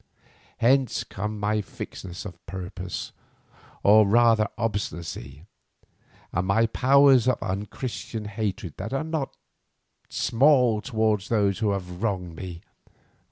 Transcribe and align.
Hence 0.57 1.03
come 1.03 1.39
my 1.39 1.61
fixedness 1.61 2.25
of 2.25 2.43
purpose 2.47 3.11
or 3.83 4.07
rather 4.07 4.47
obstinacy, 4.57 5.45
and 6.33 6.47
my 6.47 6.65
powers 6.65 7.27
of 7.27 7.37
unchristian 7.39 8.25
hatred 8.25 8.77
that 8.77 8.93
are 8.93 9.03
not 9.03 9.37
small 10.09 10.81
towards 10.81 11.29
those 11.29 11.59
who 11.59 11.69
have 11.69 12.01
wronged 12.01 12.35
me. 12.35 12.63